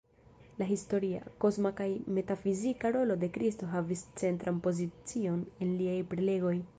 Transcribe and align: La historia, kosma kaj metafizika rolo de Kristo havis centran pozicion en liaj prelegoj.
La 0.61 0.67
historia, 0.67 1.21
kosma 1.43 1.71
kaj 1.81 1.87
metafizika 2.15 2.91
rolo 2.95 3.19
de 3.25 3.29
Kristo 3.35 3.69
havis 3.75 4.03
centran 4.23 4.63
pozicion 4.69 5.45
en 5.67 5.77
liaj 5.83 5.99
prelegoj. 6.15 6.55